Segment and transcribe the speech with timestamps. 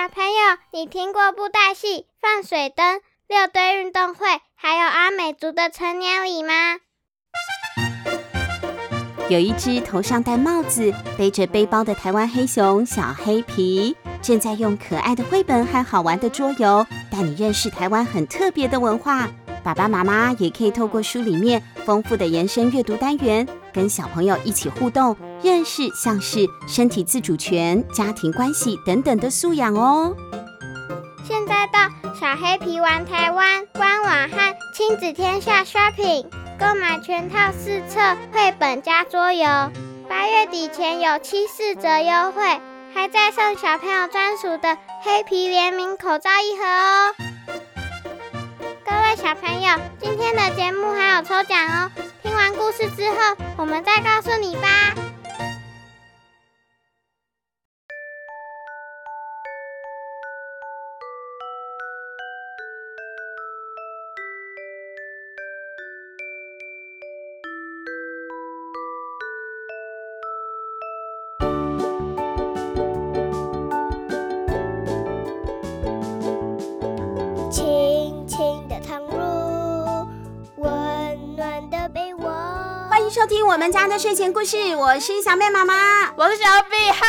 [0.00, 6.54] 小朋友，你听过布袋戏、放水灯、六堆运动会，还有阿美族的成年礼吗？
[9.28, 19.28] 有一只头上戴帽子、背着背包的台湾黑熊小黑皮，正在用可爱的绘本和好玩的桌游带你认识台湾很特别的文化。
[19.62, 30.14] 爸爸妈妈也可以透过书里面丰富的延伸阅读单元，跟小朋友一起互动，认识像是身体自主权、家庭关系等等的素养哦。
[31.26, 36.26] 现在到小黑皮玩台湾官网和亲子天下 shopping。
[36.60, 37.98] 购买全套四册
[38.32, 39.44] 绘本加桌游，
[40.08, 42.60] 八月底前有七四折优惠，
[42.94, 47.29] 还在送小朋友专属的黑皮联名口罩一盒哦。
[49.16, 51.90] 小朋友，今天的节目还有抽奖哦，
[52.22, 55.09] 听完故事之后，我们再告诉你吧。
[83.30, 87.06] 听我们家的睡前故事，我是小妹妈妈，我是小比，哈，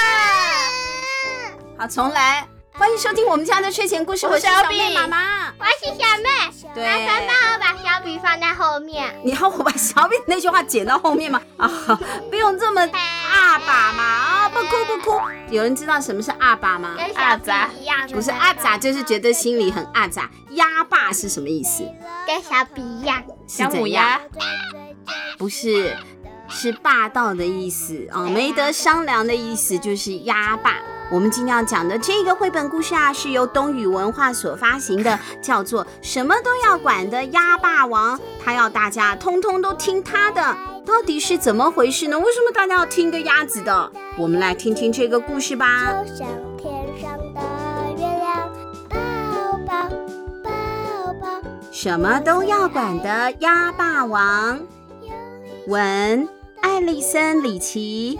[1.79, 11.41] 好，重来，欢迎收听我们家的睡前故事，我是小妹妈妈，我是小妹，对，麻烦帮我把小比放在后面，你要我把小比那句话剪到后面吗？
[11.57, 11.67] 啊，
[12.29, 12.81] 不用这么
[13.31, 15.19] 阿爸嘛，啊，不哭不哭，
[15.49, 16.97] 有人知道什么是阿爸吗？
[17.15, 21.83] 阿杂一样，不是阿杂，就是觉得心里很阿杂，鸭爸是什么意思？
[22.27, 24.21] 跟小比一样，小母鸭。
[25.37, 25.95] 不是，
[26.47, 30.75] 是霸道的意思啊，没得商量的意思，就是鸭霸。
[31.09, 40.41] 我们今天要讲的这个绘本故事啊，是由东雨文化所发行的，叫做《什么都要管的鸭霸王》，他要大家通通都听他的，
[40.85, 42.17] 到底是怎么回事呢？
[42.17, 43.91] 为什么大家要听个鸭子的？
[44.17, 45.93] 我们来听听这个故事吧。
[46.05, 46.27] 就像
[46.57, 46.71] 天
[47.01, 47.41] 上的
[47.97, 48.49] 月亮，
[48.89, 48.95] 抱
[49.67, 49.89] 抱
[50.43, 51.41] 抱抱，
[51.73, 54.61] 什么都要管的鸭霸王。
[55.71, 56.27] 文：
[56.61, 58.19] 艾丽森·里奇，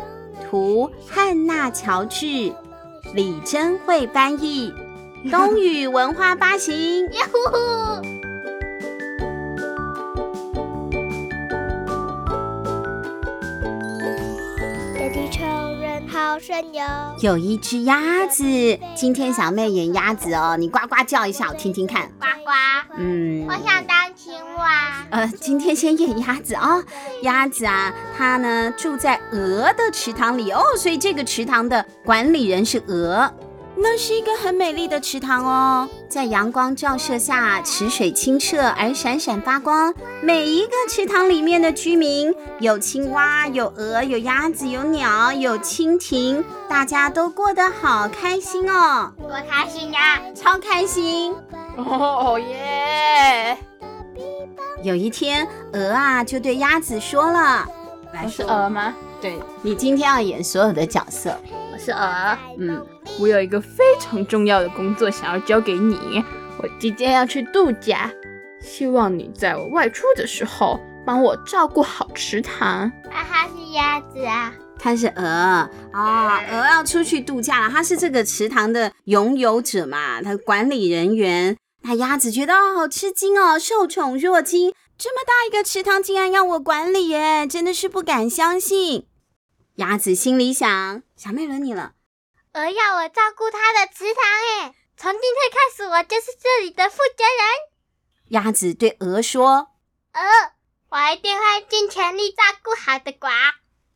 [0.50, 2.54] 图：汉娜·乔治，
[3.14, 4.74] 李珍慧翻译，
[5.30, 7.04] 冬雨文化发行。
[7.08, 8.02] 呀呼呼！
[17.20, 18.46] 有一只鸭子，
[18.96, 22.10] 今天小妹演鸭子哦，你呱呱叫一下，我听听看。
[22.18, 22.52] 呱呱。
[22.98, 23.46] 嗯。
[23.46, 24.11] 我想当。
[25.12, 26.84] 呃，今天先演鸭子啊、哦。
[27.22, 33.32] 鸭子啊，它呢住在鹅的池塘里哦，所以这个池塘的管理人是鹅。
[33.74, 39.94] 那是一个很美丽的池塘哦，在阳光照射下，池水清澈而闪闪发光。
[40.22, 49.12] 每一个池塘里面的居民，有青蛙，有鹅，有鸭子，有鸟，有蜻蜓，大家都过得好开心哦。
[49.18, 50.22] 多开心呀！
[50.36, 51.34] 超开心！
[51.78, 53.58] 哦耶！
[54.84, 57.66] 有一天，鹅啊就对鸭子说了
[58.14, 58.94] ：“来，是鹅吗？
[59.22, 61.38] 对，你今天要演所有的角色。
[61.72, 62.84] 我是鹅，嗯，
[63.20, 66.24] 我有一个非常重要的工作想要交给你。
[66.58, 68.12] 我今天要去度假，
[68.60, 75.24] 希望你在我外出的时候帮我照顾好池塘。”啊，哈是鸭子啊，它是鹅
[75.92, 81.56] 啊，鹅要出去度假了，它是这个池塘的拥有者嘛，他管理人员。
[81.84, 89.08] 那鸭子觉得好吃惊哦，受宠若惊，这么大一个池塘竟然要我管理耶，真的是不敢相信。
[89.76, 91.94] 鸭子心里想：小妹轮你了，
[92.54, 98.42] 鹅要我照顾它的池塘耶，从今天开始我就是这里的负责人。
[98.44, 99.70] 鸭子对鹅说
[100.14, 100.22] ：“鹅，
[100.90, 103.28] 我一定会尽全力照顾好的呱。”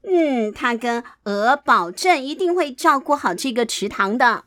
[0.08, 4.46] 嗯，他跟鹅保证一定会照顾好这个池塘的。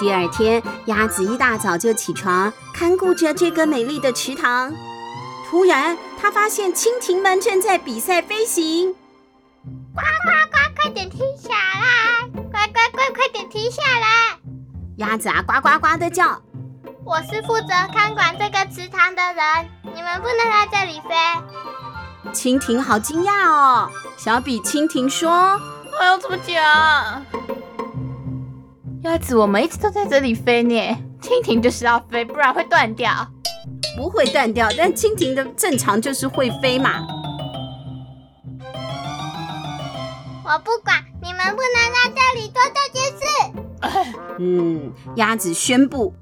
[0.00, 4.72] 第二天，鸭子一大早就起床，看顾着这个美丽的池塘。
[5.48, 8.94] 突然，它发现蜻蜓们正在比赛飞行。
[9.94, 12.28] 呱呱呱，快点停下来！
[12.32, 14.38] 呱呱呱，快点停下来！
[14.98, 16.40] 鸭子啊，呱呱呱的叫。
[17.04, 22.32] 我是负责看管这个池塘的人，你们不能在这里飞。
[22.32, 23.90] 蜻蜓好惊讶哦！
[24.16, 25.58] 小比蜻蜓说
[25.98, 27.24] ：“还要怎么讲？”
[29.08, 30.76] 鸭子，我们一直都在这里飞呢。
[31.22, 33.10] 蜻蜓就是要飞，不然会断掉。
[33.96, 37.06] 不会断掉，但蜻蜓的正常就是会飞嘛。
[40.44, 43.24] 我不管，你们们不能在这里做这件事。
[44.38, 46.12] 嗯，鸭子宣布，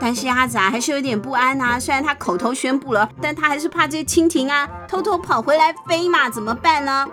[0.00, 1.78] 但是鸭子啊还是有点不安啊。
[1.78, 7.06] 虽然他口头宣布了，但他还是怕这些蜻蜓啊偷偷跑回来飞嘛，怎么办呢？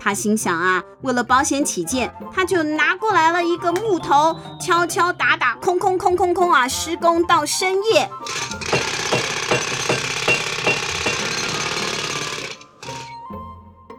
[0.00, 8.10] 他心想啊，为了保险起见，他就拿过来了一个木头，敲敲打打，空空空空空啊，施工到深夜。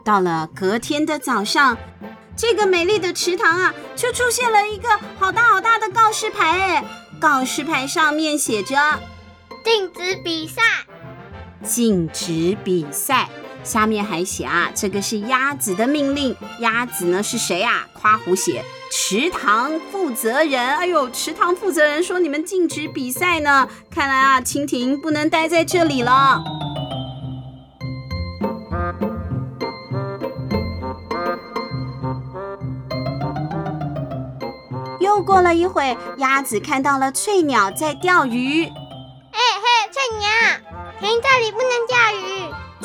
[0.04, 1.76] 到了隔天的早上，
[2.38, 6.86] 这个美丽的池塘啊，就出现了一个好大好大的告示牌，哎，
[7.20, 8.76] 告示牌上面写着
[9.66, 10.62] “禁止比赛”，
[11.66, 13.28] 禁止比赛。
[13.66, 16.34] 下面还写啊，这个是鸭子的命令。
[16.60, 17.88] 鸭子呢是谁啊？
[17.94, 20.78] 夸胡写池塘负责人。
[20.78, 23.68] 哎呦，池塘负责人说你们禁止比赛呢。
[23.90, 26.42] 看来啊，蜻蜓不能待在这里了。
[35.00, 38.66] 又过了一会，鸭子看到了翠鸟在钓鱼。
[38.66, 40.30] 嘿嘿，翠鸟，
[41.00, 41.98] 停，这里不能钓
[42.30, 42.35] 鱼。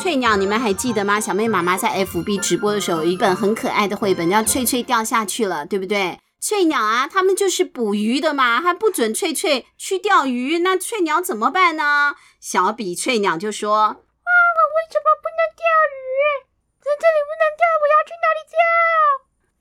[0.00, 1.20] 翠鸟，你们还记得吗？
[1.20, 6.18] 小妹妈妈在 FB 直播的时候，有一本很可爱的绘本，叫《翠翠掉下去了》，对不对？
[6.40, 12.14] 翠鸟啊，他们就是捕鱼的嘛，还不准翠翠去钓鱼，那翠鸟怎么办呢？
[12.40, 16.48] 小比翠鸟就说：“啊，我为什么不能钓鱼？
[16.80, 18.56] 在这里不能钓，我要去哪里钓？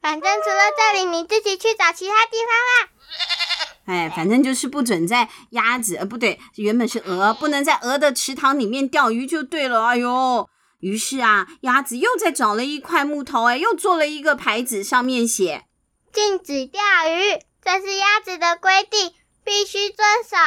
[0.01, 2.89] 反正除了这里，你自己去找其他地方啦。”
[3.89, 9.83] 哎，反正就是不准在鸭子，呃，不对，原本是鹅，不能在鹅的池塘里面钓鱼就对了。
[9.83, 10.47] 哎呦，
[10.79, 15.63] 于是啊，鸭子又再找了一块木头，哎，又做了一个牌子，上面写
[16.13, 19.11] 禁止钓鱼，这是鸭子的规定，
[19.43, 20.37] 必须遵守。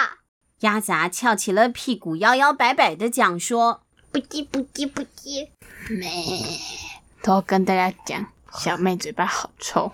[0.60, 5.48] 鸭子啊，翘起了屁股，摇摇摆摆的讲说：不叽不叽不叽，
[5.90, 6.08] 咩，
[7.24, 8.24] 都跟大家讲，
[8.56, 9.90] 小妹嘴巴好臭。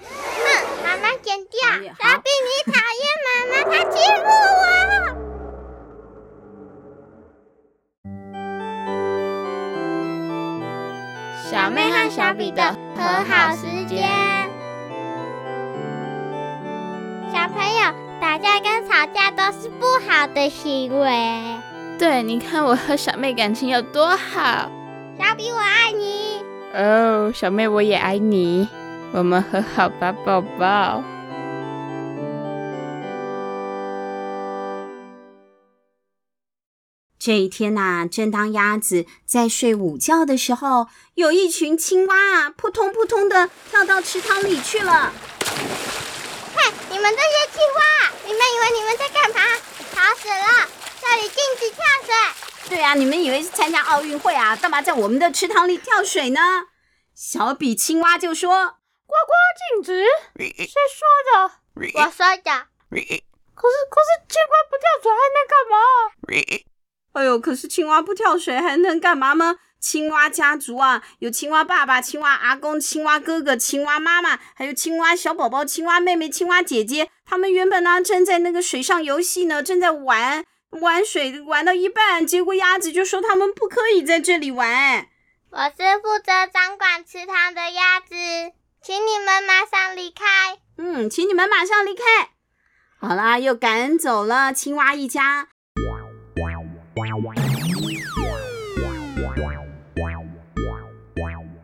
[1.29, 1.61] 剪掉，
[2.01, 4.25] 小比你讨厌妈妈，她欺负
[4.57, 4.65] 我。
[11.51, 12.63] 小妹和小比的
[12.97, 14.09] 和好时间。
[17.31, 17.93] 小朋友，
[18.23, 21.59] 打架跟吵架都是不好的行为。
[21.99, 24.71] 对，你看我和小妹感情有多好。
[25.19, 26.43] 小比，我爱你。
[26.73, 28.67] 哦，小妹，我也爱你。
[29.13, 31.05] 我们和好吧，宝宝。
[37.29, 45.13] 这一天呐、啊，正当鸭子在睡午觉的时候，有一群青蛙啊，扑通扑通的跳到池塘里去了。
[46.57, 49.43] 看，你们这些青蛙，你们以为你们在干嘛？
[49.93, 50.69] 吵死了！
[51.03, 52.15] 这里禁止跳水。
[52.71, 54.57] 对啊，你们以为是参加奥运会啊？
[54.57, 56.41] 干嘛在我们的池塘里跳水呢？
[57.15, 58.79] 小比青蛙就说。
[59.05, 60.07] 呱呱禁止？
[60.35, 61.53] 谁说的？
[61.93, 62.69] 我说的。
[62.89, 65.77] 可是可是青蛙不跳水还能干嘛？
[67.19, 69.57] 哎呦，可是青蛙不跳水还能干嘛吗？
[69.81, 77.11] 青蛙家族啊，有青蛙爸爸、青蛙阿公、青蛙哥哥、青蛙妈妈，还有青蛙小宝宝、青蛙妹妹、青蛙姐姐。
[77.25, 80.45] 他们原本呢正在那个水上游戏呢，正在玩
[80.81, 85.09] 玩水，玩到一半，结果鸭子就说他们不可以在这里玩。
[85.51, 88.15] 我是负责掌管池塘的鸭子。
[88.81, 90.25] 请你们马上离开。
[90.77, 92.05] 嗯，请你们马上离开。
[93.01, 95.49] 好啦，又赶走了青蛙一家。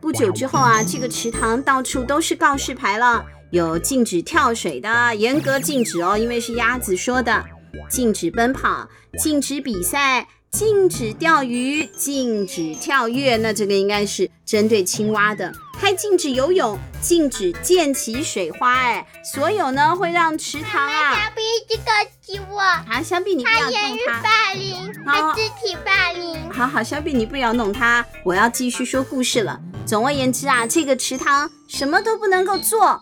[0.01, 7.45] 不久之后啊，这个池塘到处都是告示牌了，有禁止跳水的，严格禁止哦，因为是鸭子说的。
[7.89, 10.27] 禁止奔跑，禁止比赛。
[10.51, 15.53] 禁止钓鱼，禁止跳跃，那这个应该是针对青蛙的。
[15.85, 18.73] 还禁止游泳，禁止溅起水花。
[18.73, 21.13] 哎，所有呢会让池塘啊。
[21.13, 22.59] 小比一直攻击我。
[22.91, 23.77] 好，小比你不要弄他。
[23.77, 26.51] 言语霸凌，他肢体霸凌。
[26.51, 29.61] 好好，小比你不要弄他，我要继续说故事了。
[29.85, 32.99] 总而言之啊，这个池塘什么都不能够做。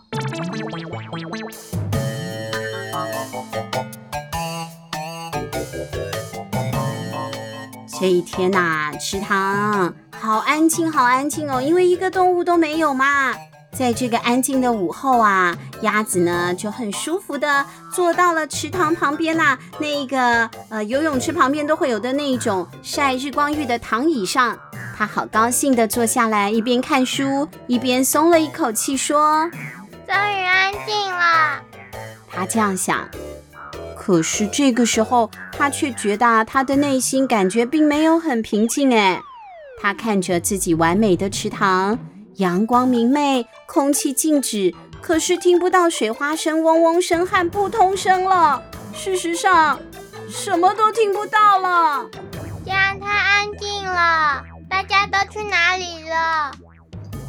[7.98, 13.34] 这一天呐、啊，池塘好安静，好安静哦，因为一个动物都没有嘛。
[13.70, 17.62] 在这个安静的午后啊，鸭子呢就很舒服的
[17.92, 24.58] 坐到了池塘旁边呐、啊，那个呃游泳池旁边都会有的那一种晒日光浴的躺椅上，
[24.96, 29.50] 它好高兴的坐下来，一边看书一边松了一口气，说
[30.08, 31.60] ：“终于安静了。”
[32.32, 33.06] 它这样想。
[33.94, 38.94] 可是这个时候，它却觉得它的内心感觉并没有很平静。
[38.94, 39.20] 哎，
[39.84, 41.98] 他看着自己完美的池塘，
[42.36, 48.62] 阳光明媚，空气静止，可是听不到水花声、嗡嗡声和扑通声了。
[48.94, 49.78] 事实上，
[50.26, 52.06] 什么都听不到了。
[52.64, 56.50] 这样太安静了，大家都去哪里了？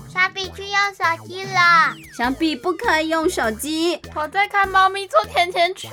[0.07, 1.93] 小比去用手机了。
[2.17, 3.99] 小比不可以用手机。
[4.13, 5.91] 我在看猫咪做甜甜圈。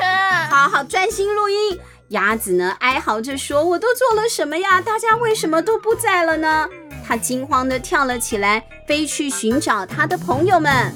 [0.48, 1.80] 好好专心录音。
[2.12, 4.82] 鸭子呢，哀嚎着说：“我都做了什么呀？
[4.82, 6.68] 大家为什么都不在了呢？”
[7.02, 10.92] 它惊慌地跳了起来，飞去寻找它的朋友们。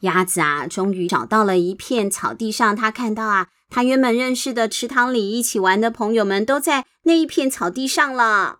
[0.00, 2.74] 鸭子啊，终于找到了一片草地上。
[2.74, 8.58] 它看到啊，它原本认识的池塘里一起玩的朋友们都在那一片草地上了。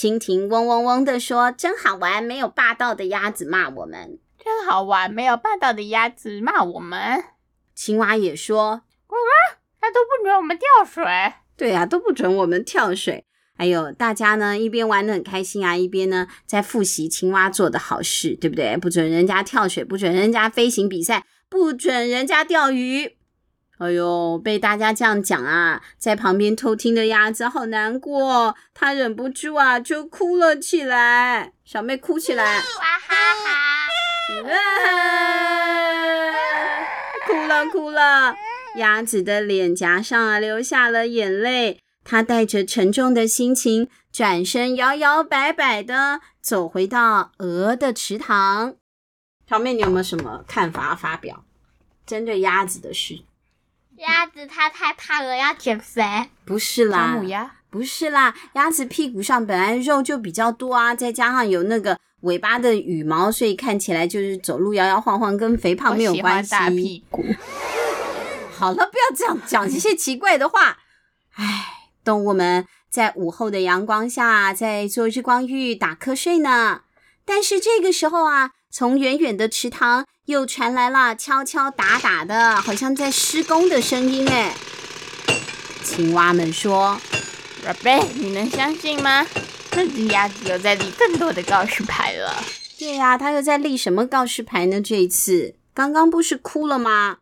[0.00, 4.20] 蜻蜓嗡嗡嗡的说：“真好玩，没有霸道的鸭子骂我们。
[4.38, 7.24] 真好玩，没有霸道的鸭子骂我们。”
[7.74, 11.02] 青蛙也说：“呱呱，他都不准我们跳水。”
[11.58, 13.24] 对呀、啊，都不准我们跳水。
[13.56, 18.76] 还有大家呢，一边玩的很开心啊，一边呢在复习青蛙做的好事，对不对？
[18.76, 23.17] 不准人家跳水，不准人家飞行比赛，不准人家钓鱼。
[23.78, 31.52] 哎呦，被大家这样讲啊，在旁边偷听的鸭子好难过，它忍不住啊就哭了起来。
[31.64, 33.88] 小妹哭起来，哇哈哈，
[37.26, 38.34] 哭了哭了，
[38.76, 41.80] 鸭子的脸颊上啊流下了眼泪。
[42.02, 48.74] 他带着沉重的心情，转身摇摇摆摆的走回到鹅的池塘。
[49.48, 51.44] 小妹，你有没有什么看法发表？
[52.06, 53.20] 针对鸭子的事？
[53.98, 56.02] 鸭子它太胖了，要减肥。
[56.44, 66.50] 不是啦，母鸭不是啦，鸭子屁股上本来肉就比较多啊，再加上有那个尾巴的羽毛，所以看起来就是走路摇摇晃晃，跟肥胖没有关系。
[66.50, 67.24] 大屁股。
[68.50, 70.78] 好了，不要这样讲这些奇怪的话。
[71.34, 71.74] 唉。
[72.04, 76.80] 动物们在午后的阳光下，在做日光浴、打瞌睡呢。
[77.26, 84.28] 但是这个时候啊，从远远的池塘又传来了敲敲打打的，好像在施工的声音。
[84.28, 84.54] 哎，
[85.82, 87.00] 青蛙们说
[87.64, 89.26] ：“宝贝，你能相信吗？
[89.72, 92.44] 那只鸭子又在立更多的告示牌了。”
[92.78, 94.82] 对呀、啊，它又在立什么告示牌呢？
[94.82, 97.20] 这一次，刚刚不是哭了吗？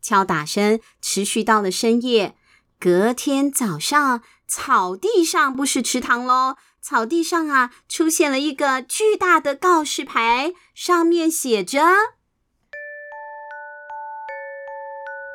[0.00, 2.36] 敲打声持续到了深夜。
[2.78, 6.54] 隔天早上，草地上不是池塘喽，
[6.84, 11.80] 草地上啊出现了一个巨大的告示牌，上面写着：“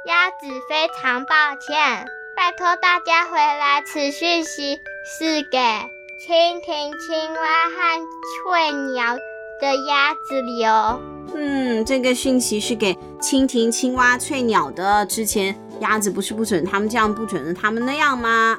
[0.05, 2.05] 鸭子非常抱歉，
[2.37, 3.81] 拜托大家回来。
[3.81, 8.05] 此讯息是给蜻蜓、青蛙和
[8.45, 9.15] 翠鸟
[9.59, 11.01] 的鸭子留。”
[11.33, 15.03] 嗯，这个讯息是给蜻蜓、青蛙、翠鸟的。
[15.07, 18.55] 之前鸭子不是不准他们这样，不准他们那样吗？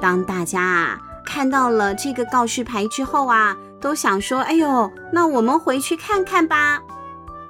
[0.00, 6.80] 当大家啊看到了这个告示牌之后啊，都想说：“哎呦，那我们回去看看吧。”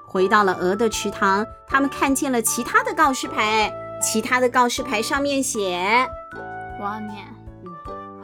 [0.07, 6.09] 回到了鹅的池塘，他们看见了其他的告示牌，其他的告示牌上面写
[6.81, 7.27] ：“我要念，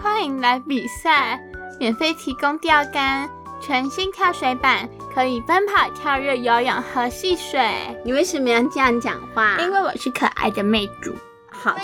[0.00, 1.40] 欢迎来比赛，
[1.78, 3.28] 免费提供钓竿。”
[3.60, 7.60] 全新跳水板可以奔跑、跳跃、游泳和戏水。
[8.02, 9.58] 你为什么要这样讲话？
[9.60, 11.14] 因为我是可爱的妹主。
[11.50, 11.82] 好的，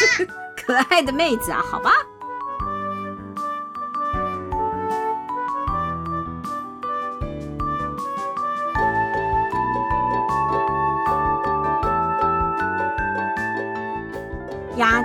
[0.56, 1.92] 可爱的妹子啊，好吧。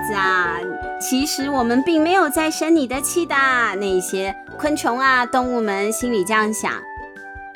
[0.07, 0.57] 子啊，
[0.99, 3.35] 其实我们并没有在生你的气的，
[3.79, 4.35] 那些。
[4.57, 6.71] 昆虫啊，动物们心里这样想：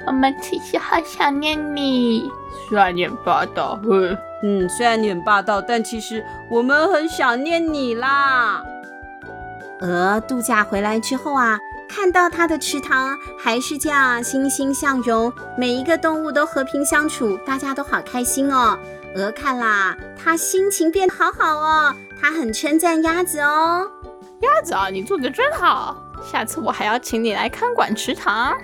[0.06, 2.30] 我们其实好想念你，
[2.68, 3.80] 虽然你很霸道。
[4.44, 8.64] 嗯，虽然你很霸道，但其实我们很想念你啦。
[9.82, 18.78] 鹅度假回来之后啊，看到它的池塘还是这样欣欣向荣，每一个动物都和平相处，大家都好开心哦。
[19.16, 23.90] 鹅看啦，它心情变得好好哦，它很称赞鸭子哦。
[24.42, 25.98] 鸭子啊，你做的真好。
[26.32, 28.56] 下次我还要请你来看管池塘。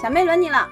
[0.00, 0.68] 小妹轮你了。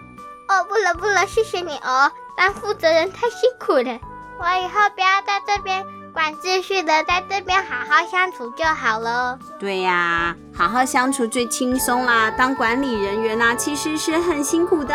[0.49, 2.11] 哦，不了不了，谢谢你哦。
[2.37, 4.01] 当负责人太辛苦了，
[4.39, 9.39] 我以后不要在这边管秩序的，在这边好好相处就好了。
[9.59, 12.31] 对呀，好好相处最轻松啦。
[12.31, 14.95] 当管理人员啊，其实是很辛苦的。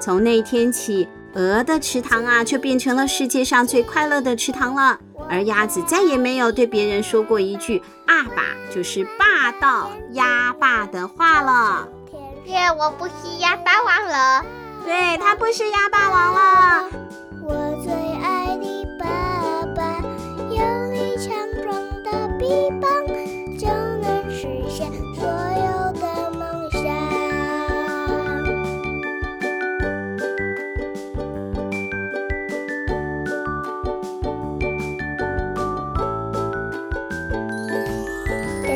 [0.00, 4.98] 从那天起，鹅的池塘啊，就变成了世界上最快乐的池塘了。
[5.28, 11.88] 而鸭子再也没有对别人说过一句“阿爸就是霸道鸭爸”的话了。
[12.44, 14.44] 耶，我不是鸭霸王了。
[14.84, 16.90] 对，他不是鸭霸王了。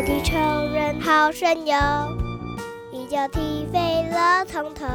[0.09, 0.39] 这地球
[0.73, 1.77] 人好神勇，
[2.91, 4.87] 一脚踢飞了从头。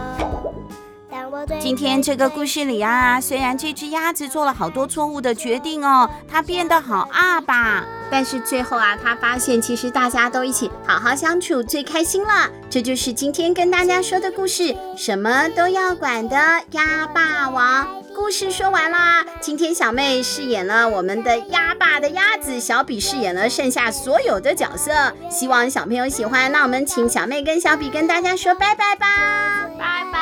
[1.59, 12.49] 今天这个故事里啊，虽然这只鸭子做了好多错误的决定哦，它变得好阿吧，但是最后啊，它发现其实大家都一起好好相处最开心了。
[12.67, 16.35] 这就是今天跟大家说的故事，什么都要管的
[16.71, 18.02] 鸭霸王。
[18.15, 24.91] 故事说完啦，今天小妹饰演了我们的鸭爸的鸭子，小比饰演了剩下所有的角色。
[25.29, 30.19] 希望小朋友喜欢，那我们请小妹跟小比跟大家说拜拜吧，拜拜。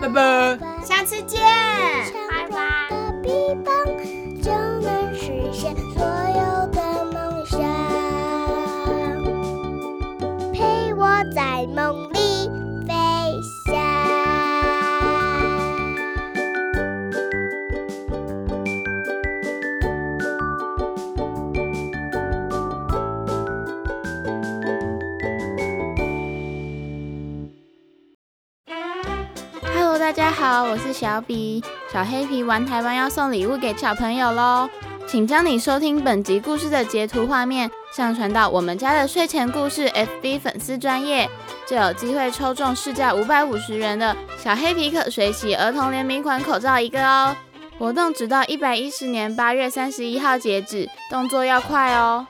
[0.00, 1.40] 拜拜，下次见，
[2.30, 2.88] 拜拜。
[4.42, 7.58] 就能实现所有的梦想，
[10.52, 12.12] 陪我在梦
[30.04, 31.64] 大家好，我是小比。
[31.90, 34.68] 小黑皮玩台湾要送礼物给小朋友喽，
[35.06, 41.26] 请将你收听本集故事的截图画面上传到我们家的睡前故事 FB 粉丝专页，
[41.66, 47.34] 就有机会抽中市价五百五十元的小黑皮可水洗儿童联名款口罩一个哦。
[47.78, 52.26] 活动直到一百一十年八月三十一号截止，动作要快哦。